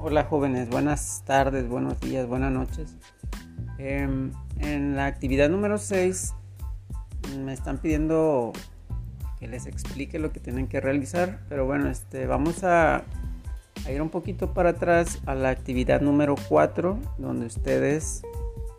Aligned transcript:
Hola 0.00 0.22
jóvenes, 0.22 0.70
buenas 0.70 1.24
tardes, 1.26 1.68
buenos 1.68 1.98
días, 2.00 2.28
buenas 2.28 2.52
noches. 2.52 2.94
Em, 3.78 4.30
en 4.60 4.94
la 4.94 5.06
actividad 5.06 5.50
número 5.50 5.76
6 5.76 6.34
me 7.44 7.52
están 7.52 7.78
pidiendo 7.78 8.52
que 9.40 9.48
les 9.48 9.66
explique 9.66 10.20
lo 10.20 10.30
que 10.30 10.38
tienen 10.38 10.68
que 10.68 10.80
realizar, 10.80 11.40
pero 11.48 11.66
bueno, 11.66 11.90
este, 11.90 12.28
vamos 12.28 12.62
a, 12.62 13.02
a 13.84 13.90
ir 13.90 14.00
un 14.00 14.08
poquito 14.08 14.54
para 14.54 14.70
atrás 14.70 15.18
a 15.26 15.34
la 15.34 15.48
actividad 15.48 16.00
número 16.00 16.36
4, 16.48 16.96
donde 17.18 17.46
ustedes 17.46 18.22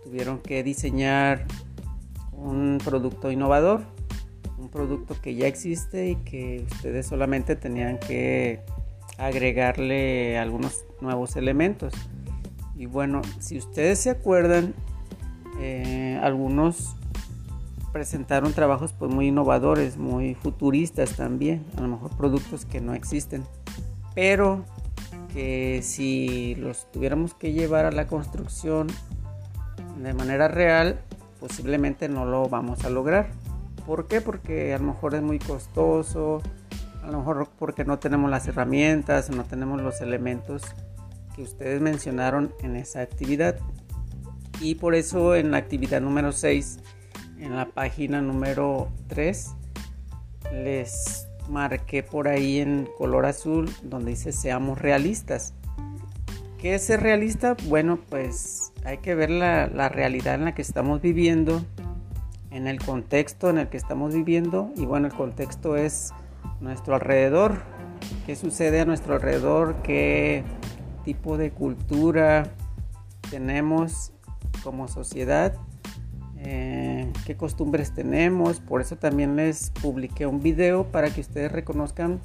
tuvieron 0.06 0.40
que 0.40 0.64
diseñar 0.64 1.46
un 2.32 2.78
producto 2.82 3.30
innovador, 3.30 3.82
un 4.58 4.70
producto 4.70 5.18
que 5.22 5.36
ya 5.36 5.48
existe 5.48 6.12
y 6.12 6.16
que 6.16 6.66
ustedes 6.72 7.08
solamente 7.08 7.58
tenían 7.58 8.00
que 8.00 8.62
agregarle 9.20 10.38
algunos 10.38 10.86
nuevos 11.02 11.36
elementos. 11.36 11.94
Y 12.76 12.86
bueno, 12.86 13.22
si 13.40 13.58
ustedes 13.58 14.00
se 14.00 14.10
acuerdan, 14.10 14.74
eh, 15.60 16.20
algunos 16.24 16.96
presentaron 17.92 18.54
trabajos 18.54 18.94
pues 18.94 19.12
muy 19.12 19.28
innovadores, 19.28 19.98
muy 19.98 20.36
futuristas 20.36 21.16
también, 21.16 21.66
a 21.78 21.82
lo 21.82 21.90
mejor 21.90 22.16
productos 22.16 22.66
que 22.66 22.80
no 22.80 22.94
existen, 22.94 23.44
pero 24.16 24.64
que 25.34 25.82
si 25.84 26.56
los 26.56 26.90
tuviéramos 26.92 27.34
que 27.34 27.52
llevar 27.52 27.86
a 27.86 27.92
la 27.92 28.08
construcción 28.08 28.88
de 30.02 30.14
manera 30.14 30.48
real, 30.48 31.02
posiblemente 31.40 32.08
no 32.10 32.26
lo 32.26 32.48
vamos 32.48 32.86
a 32.86 32.90
lograr. 32.90 33.32
¿Por 33.86 34.08
qué? 34.08 34.22
Porque 34.22 34.74
a 34.74 34.78
lo 34.78 34.86
mejor 34.86 35.16
es 35.16 35.22
muy 35.22 35.40
costoso, 35.40 36.42
a 37.10 37.12
lo 37.12 37.18
mejor 37.20 37.50
porque 37.58 37.86
no 37.86 37.98
tenemos 37.98 38.30
las 38.30 38.48
herramientas, 38.48 39.32
no 39.32 39.44
tenemos 39.44 39.82
los 39.82 40.00
elementos 40.00 40.62
que 41.36 41.42
ustedes 41.42 41.82
mencionaron 41.82 42.54
en 42.60 42.76
esa 42.76 43.02
actividad. 43.02 43.58
Y 44.62 44.76
por 44.76 44.94
eso 44.94 45.36
en 45.36 45.50
la 45.50 45.58
actividad 45.58 46.02
número 46.02 46.32
6, 46.32 46.78
en 47.40 47.56
la 47.56 47.66
página 47.66 48.22
número 48.22 48.90
3, 49.08 49.56
les 50.54 51.28
marqué 51.50 52.04
por 52.04 52.28
ahí 52.28 52.60
en 52.60 52.88
color 53.00 53.26
azul 53.26 53.72
donde 53.82 54.12
dice 54.12 54.32
seamos 54.32 54.80
realistas. 54.80 55.56
¿Qué 56.60 56.76
es 56.76 56.84
ser 56.84 57.02
realista? 57.02 57.58
Bueno, 57.66 57.98
pues 58.10 58.72
hay 58.86 59.00
que 59.00 59.16
ver 59.16 59.32
la, 59.32 59.66
la, 59.66 59.90
realidad 59.90 60.36
en 60.36 60.46
la 60.46 60.54
que 60.54 60.62
estamos 60.62 61.02
viviendo, 61.02 61.66
en 62.52 62.68
el 62.68 62.78
contexto 62.80 63.50
en 63.50 63.58
el 63.58 63.70
que 63.70 63.78
estamos 63.78 64.14
viviendo. 64.14 64.72
Y 64.76 64.86
bueno, 64.86 65.08
el 65.08 65.14
contexto 65.14 65.76
es 65.76 66.14
nuestro 66.62 66.96
alrededor, 66.96 67.62
qué 68.26 68.36
sucede 68.36 68.82
a 68.82 68.86
nuestro 68.86 69.16
alrededor, 69.16 69.82
qué 69.84 70.44
tipo 71.04 71.38
de 71.38 71.52
cultura 71.52 72.52
tenemos 73.30 74.12
como 74.64 74.88
sociedad, 74.88 75.56
eh, 76.38 77.12
qué 77.26 77.36
costumbres 77.36 77.94
tenemos. 77.94 78.60
Por 78.60 78.82
eso 78.82 78.98
también 78.98 79.36
les 79.36 79.72
publiqué 79.82 80.26
un 80.26 80.42
video 80.42 80.86
para 80.92 81.10
que 81.10 81.22
ustedes 81.22 81.52
reconozcan 81.52 82.20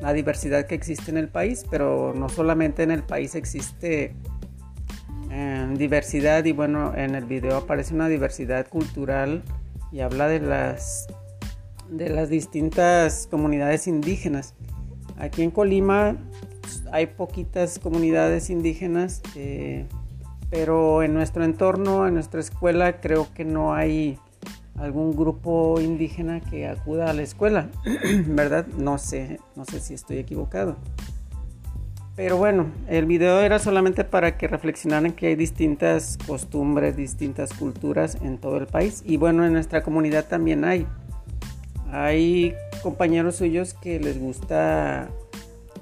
la 0.00 0.12
diversidad 0.12 0.66
que 0.66 0.74
existe 0.74 1.10
en 1.10 1.18
el 1.18 1.28
país, 1.28 1.64
pero 1.70 2.14
no 2.14 2.28
solamente 2.28 2.82
en 2.82 2.90
el 2.90 3.02
país 3.02 3.34
existe 3.34 4.14
eh, 5.30 5.74
diversidad. 5.76 6.44
Y 6.44 6.52
bueno, 6.52 6.94
en 6.96 7.14
el 7.14 7.24
video 7.24 7.58
aparece 7.58 7.94
una 7.94 8.08
diversidad 8.08 8.66
cultural 8.68 9.42
y 9.92 10.00
habla 10.00 10.28
de 10.28 10.40
las 10.40 11.06
de 11.90 12.08
las 12.08 12.28
distintas 12.28 13.26
comunidades 13.30 13.86
indígenas. 13.86 14.54
Aquí 15.16 15.42
en 15.42 15.50
Colima 15.50 16.16
hay 16.92 17.06
poquitas 17.06 17.78
comunidades 17.78 18.50
indígenas, 18.50 19.22
eh, 19.36 19.86
pero 20.50 21.02
en 21.02 21.14
nuestro 21.14 21.44
entorno, 21.44 22.06
en 22.06 22.14
nuestra 22.14 22.40
escuela, 22.40 23.00
creo 23.00 23.28
que 23.34 23.44
no 23.44 23.74
hay 23.74 24.18
algún 24.76 25.14
grupo 25.14 25.78
indígena 25.80 26.40
que 26.40 26.66
acuda 26.66 27.10
a 27.10 27.12
la 27.12 27.22
escuela, 27.22 27.68
¿verdad? 28.26 28.66
No 28.78 28.98
sé, 28.98 29.38
no 29.56 29.64
sé 29.64 29.80
si 29.80 29.94
estoy 29.94 30.18
equivocado. 30.18 30.76
Pero 32.16 32.36
bueno, 32.36 32.66
el 32.88 33.06
video 33.06 33.40
era 33.40 33.58
solamente 33.58 34.04
para 34.04 34.36
que 34.36 34.46
reflexionaran 34.48 35.12
que 35.12 35.28
hay 35.28 35.36
distintas 35.36 36.18
costumbres, 36.26 36.96
distintas 36.96 37.52
culturas 37.54 38.18
en 38.20 38.38
todo 38.38 38.58
el 38.58 38.66
país. 38.66 39.02
Y 39.06 39.16
bueno, 39.16 39.46
en 39.46 39.52
nuestra 39.52 39.82
comunidad 39.82 40.26
también 40.26 40.64
hay. 40.64 40.86
Hay 41.92 42.54
compañeros 42.82 43.36
suyos 43.36 43.74
que 43.74 43.98
les 43.98 44.18
gusta 44.18 45.08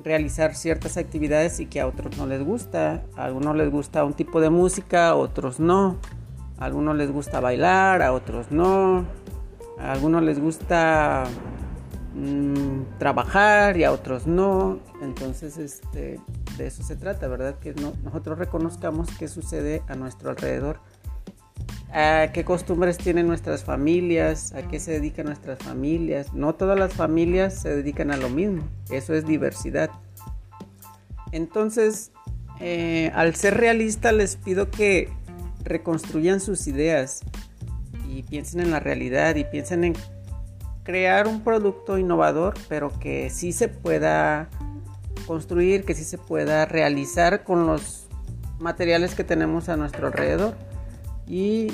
realizar 0.04 0.54
ciertas 0.54 0.96
actividades 0.96 1.60
y 1.60 1.66
que 1.66 1.80
a 1.80 1.86
otros 1.86 2.16
no 2.16 2.26
les 2.26 2.42
gusta. 2.42 3.02
A 3.16 3.24
algunos 3.24 3.56
les 3.56 3.70
gusta 3.70 4.04
un 4.04 4.14
tipo 4.14 4.40
de 4.40 4.50
música, 4.50 5.10
a 5.10 5.14
otros 5.14 5.60
no. 5.60 5.96
A 6.58 6.64
algunos 6.64 6.96
les 6.96 7.10
gusta 7.10 7.40
bailar, 7.40 8.02
a 8.02 8.12
otros 8.12 8.50
no. 8.50 9.04
A 9.78 9.92
algunos 9.92 10.22
les 10.22 10.40
gusta 10.40 11.24
mmm, 12.14 12.98
trabajar 12.98 13.76
y 13.76 13.84
a 13.84 13.92
otros 13.92 14.26
no. 14.26 14.78
Entonces, 15.02 15.58
este, 15.58 16.18
de 16.56 16.66
eso 16.66 16.82
se 16.82 16.96
trata, 16.96 17.28
¿verdad? 17.28 17.58
Que 17.58 17.74
no, 17.74 17.92
nosotros 18.02 18.38
reconozcamos 18.38 19.08
qué 19.18 19.28
sucede 19.28 19.82
a 19.88 19.94
nuestro 19.94 20.30
alrededor 20.30 20.80
a 21.92 22.30
qué 22.32 22.44
costumbres 22.44 22.98
tienen 22.98 23.26
nuestras 23.26 23.64
familias, 23.64 24.52
a 24.52 24.62
qué 24.62 24.78
se 24.78 24.92
dedican 24.92 25.26
nuestras 25.26 25.58
familias. 25.58 26.34
No 26.34 26.54
todas 26.54 26.78
las 26.78 26.92
familias 26.92 27.54
se 27.54 27.74
dedican 27.74 28.10
a 28.10 28.16
lo 28.16 28.28
mismo, 28.28 28.62
eso 28.90 29.14
es 29.14 29.26
diversidad. 29.26 29.90
Entonces, 31.32 32.12
eh, 32.60 33.10
al 33.14 33.34
ser 33.34 33.56
realista 33.56 34.12
les 34.12 34.36
pido 34.36 34.70
que 34.70 35.10
reconstruyan 35.64 36.40
sus 36.40 36.66
ideas 36.66 37.20
y 38.08 38.22
piensen 38.22 38.60
en 38.60 38.70
la 38.70 38.80
realidad 38.80 39.36
y 39.36 39.44
piensen 39.44 39.84
en 39.84 39.94
crear 40.82 41.28
un 41.28 41.42
producto 41.42 41.98
innovador, 41.98 42.54
pero 42.68 42.98
que 42.98 43.28
sí 43.30 43.52
se 43.52 43.68
pueda 43.68 44.48
construir, 45.26 45.84
que 45.84 45.94
sí 45.94 46.04
se 46.04 46.16
pueda 46.16 46.64
realizar 46.64 47.44
con 47.44 47.66
los 47.66 48.08
materiales 48.58 49.14
que 49.14 49.24
tenemos 49.24 49.68
a 49.68 49.76
nuestro 49.76 50.06
alrededor. 50.06 50.56
Y 51.28 51.68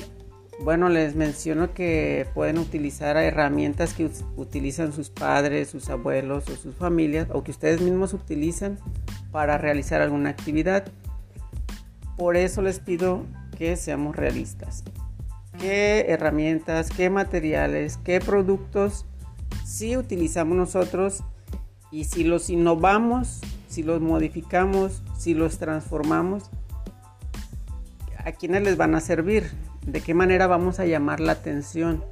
bueno, 0.61 0.89
les 0.89 1.15
menciono 1.15 1.75
que 1.75 2.27
pueden 2.35 2.59
utilizar 2.59 3.17
herramientas 3.17 3.95
que 3.95 4.11
utilizan 4.37 4.93
sus 4.93 5.11
padres, 5.11 5.69
sus 5.69 5.89
abuelos 5.91 6.49
o 6.49 6.57
sus 6.57 6.75
familias 6.75 7.29
o 7.33 7.43
que 7.43 7.51
ustedes 7.51 7.81
mismos 7.81 8.15
utilizan 8.15 8.79
para 9.31 9.59
realizar 9.59 10.01
alguna 10.01 10.31
actividad. 10.31 10.85
Por 12.17 12.37
eso 12.37 12.63
les 12.63 12.79
pido 12.79 13.25
que 13.57 13.77
seamos 13.77 14.17
realistas. 14.17 14.85
¿Qué 15.59 16.07
herramientas, 16.09 16.91
qué 16.91 17.11
materiales, 17.11 17.99
qué 17.99 18.21
productos 18.21 19.07
si 19.65 19.97
utilizamos 19.97 20.57
nosotros 20.57 21.23
y 21.91 22.05
si 22.05 22.25
los 22.25 22.51
innovamos, 22.51 23.41
si 23.69 23.83
los 23.83 24.01
modificamos, 24.01 25.03
si 25.17 25.35
los 25.35 25.59
transformamos? 25.59 26.51
A 28.25 28.33
quiénes 28.33 28.63
les 28.63 28.77
van 28.77 28.95
a 28.95 29.01
servir, 29.01 29.51
de 29.87 30.01
qué 30.01 30.15
manera 30.15 30.47
vamos 30.47 30.81
a 30.81 30.87
llamar 30.87 31.21
la 31.21 31.33
atención, 31.33 32.05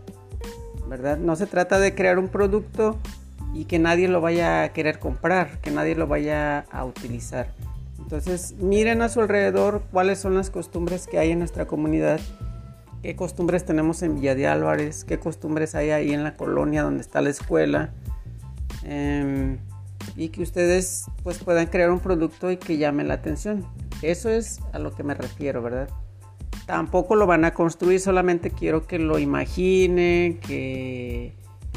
¿verdad? 0.89 1.19
No 1.19 1.37
se 1.37 1.47
trata 1.47 1.79
de 1.79 1.95
crear 1.95 2.19
un 2.19 2.29
producto 2.29 2.99
y 3.55 3.65
que 3.65 3.79
nadie 3.79 4.09
lo 4.09 4.21
vaya 4.21 4.63
a 4.63 4.73
querer 4.73 4.99
comprar, 4.99 5.61
que 5.61 5.71
nadie 5.71 5.95
lo 5.95 6.07
vaya 6.07 6.61
a 6.71 6.85
utilizar. 6.85 7.49
Entonces, 7.99 8.55
miren 8.59 9.01
a 9.03 9.09
su 9.09 9.21
alrededor 9.21 9.83
cuáles 9.91 10.19
son 10.19 10.35
las 10.35 10.51
costumbres 10.51 11.07
que 11.07 11.19
hay 11.19 11.31
en 11.31 11.39
nuestra 11.39 11.67
comunidad, 11.67 12.21
qué 13.03 13.17
costumbres 13.17 13.65
tenemos 13.65 14.03
en 14.03 14.17
Villa 14.17 14.35
de 14.35 14.47
Álvarez, 14.47 15.05
qué 15.05 15.19
costumbres 15.19 15.75
hay 15.75 15.91
ahí 15.91 16.13
en 16.13 16.25
la 16.25 16.37
colonia 16.37 16.83
donde 16.83 17.01
está 17.01 17.21
la 17.21 17.31
escuela. 17.31 17.91
Eh, 18.85 19.57
y 20.17 20.29
que 20.29 20.43
ustedes 20.43 21.07
pues 21.23 21.39
puedan 21.39 21.67
crear 21.67 21.91
un 21.91 22.01
producto 22.01 22.51
y 22.51 22.57
que 22.57 22.77
llame 22.77 23.05
la 23.05 23.15
atención. 23.15 23.65
Eso 24.03 24.29
es 24.29 24.61
a 24.73 24.79
lo 24.79 24.95
que 24.95 25.05
me 25.05 25.15
refiero, 25.15 25.63
¿verdad? 25.63 25.89
Tampoco 26.67 27.17
lo 27.17 27.27
van 27.27 27.45
a 27.45 27.53
construir, 27.53 28.01
solamente 28.01 28.51
quiero 28.51 28.87
que 28.87 28.99
lo 28.99 29.19
imaginen, 29.19 30.39
que 30.39 31.33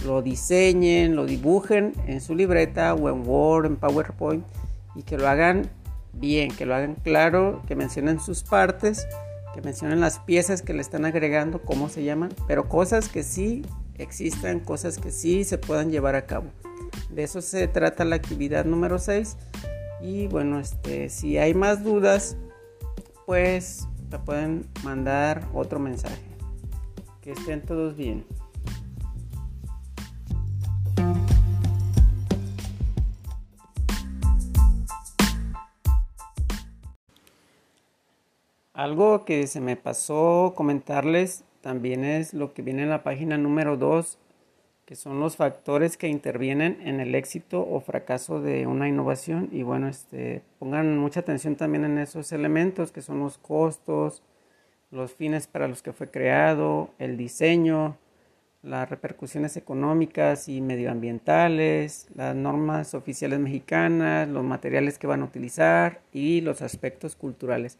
lo 0.05 0.21
diseñen, 0.21 1.15
lo 1.15 1.25
dibujen 1.25 1.93
en 2.07 2.21
su 2.21 2.35
libreta 2.35 2.93
o 2.93 3.09
en 3.09 3.27
Word, 3.27 3.65
en 3.65 3.75
PowerPoint 3.77 4.45
y 4.95 5.03
que 5.03 5.17
lo 5.17 5.27
hagan 5.27 5.69
bien, 6.13 6.51
que 6.51 6.65
lo 6.65 6.75
hagan 6.75 6.95
claro, 6.95 7.61
que 7.67 7.75
mencionen 7.75 8.19
sus 8.19 8.43
partes, 8.43 9.07
que 9.53 9.61
mencionen 9.61 9.99
las 9.99 10.19
piezas 10.19 10.61
que 10.61 10.73
le 10.73 10.81
están 10.81 11.05
agregando, 11.05 11.61
cómo 11.61 11.89
se 11.89 12.03
llaman, 12.03 12.29
pero 12.47 12.69
cosas 12.69 13.09
que 13.09 13.23
sí 13.23 13.65
existan, 13.97 14.59
cosas 14.59 14.97
que 14.97 15.11
sí 15.11 15.43
se 15.43 15.57
puedan 15.57 15.91
llevar 15.91 16.15
a 16.15 16.25
cabo. 16.25 16.45
De 17.09 17.23
eso 17.23 17.41
se 17.41 17.67
trata 17.67 18.05
la 18.05 18.15
actividad 18.15 18.65
número 18.65 18.99
6. 18.99 19.37
Y 20.01 20.27
bueno, 20.27 20.59
este, 20.59 21.09
si 21.09 21.37
hay 21.37 21.53
más 21.53 21.83
dudas, 21.83 22.37
pues 23.25 23.87
pueden 24.23 24.65
mandar 24.83 25.47
otro 25.53 25.79
mensaje. 25.79 26.23
Que 27.21 27.31
estén 27.31 27.61
todos 27.61 27.95
bien. 27.95 28.25
Algo 38.73 39.23
que 39.23 39.47
se 39.47 39.61
me 39.61 39.77
pasó 39.77 40.53
comentarles 40.55 41.45
también 41.61 42.03
es 42.03 42.33
lo 42.33 42.53
que 42.53 42.61
viene 42.61 42.83
en 42.83 42.89
la 42.89 43.03
página 43.03 43.37
número 43.37 43.77
2, 43.77 44.17
que 44.85 44.95
son 44.95 45.19
los 45.19 45.35
factores 45.35 45.97
que 45.97 46.07
intervienen 46.07 46.79
en 46.81 46.99
el 46.99 47.15
éxito 47.15 47.67
o 47.67 47.81
fracaso 47.81 48.39
de 48.39 48.67
una 48.67 48.87
innovación. 48.87 49.49
Y 49.51 49.63
bueno, 49.63 49.87
este, 49.87 50.43
pongan 50.59 50.97
mucha 50.97 51.21
atención 51.21 51.55
también 51.55 51.85
en 51.85 51.97
esos 51.97 52.31
elementos 52.31 52.91
que 52.91 53.01
son 53.01 53.19
los 53.19 53.37
costos, 53.39 54.21
los 54.91 55.13
fines 55.13 55.47
para 55.47 55.67
los 55.67 55.81
que 55.81 55.91
fue 55.91 56.11
creado, 56.11 56.91
el 56.99 57.17
diseño, 57.17 57.97
las 58.61 58.89
repercusiones 58.89 59.57
económicas 59.57 60.47
y 60.49 60.61
medioambientales, 60.61 62.07
las 62.15 62.35
normas 62.35 62.93
oficiales 62.93 63.39
mexicanas, 63.39 64.27
los 64.27 64.43
materiales 64.43 64.99
que 64.99 65.07
van 65.07 65.21
a 65.21 65.25
utilizar 65.25 66.01
y 66.11 66.41
los 66.41 66.61
aspectos 66.61 67.15
culturales. 67.15 67.79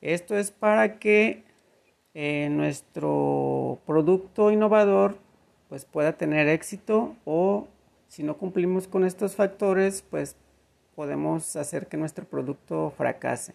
Esto 0.00 0.36
es 0.36 0.50
para 0.52 0.98
que 0.98 1.44
eh, 2.14 2.48
nuestro 2.50 3.80
producto 3.86 4.52
innovador 4.52 5.23
pues 5.68 5.84
pueda 5.84 6.12
tener 6.14 6.48
éxito 6.48 7.16
o 7.24 7.68
si 8.08 8.22
no 8.22 8.36
cumplimos 8.36 8.86
con 8.88 9.04
estos 9.04 9.36
factores 9.36 10.02
pues 10.02 10.36
podemos 10.94 11.56
hacer 11.56 11.86
que 11.88 11.96
nuestro 11.96 12.24
producto 12.24 12.92
fracase 12.96 13.54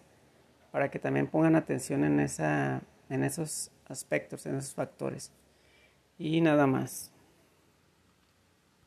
para 0.70 0.90
que 0.90 0.98
también 0.98 1.26
pongan 1.26 1.56
atención 1.56 2.04
en, 2.04 2.20
esa, 2.20 2.82
en 3.08 3.24
esos 3.24 3.70
aspectos, 3.88 4.46
en 4.46 4.56
esos 4.56 4.74
factores. 4.74 5.32
Y 6.18 6.40
nada 6.40 6.66
más. 6.66 7.09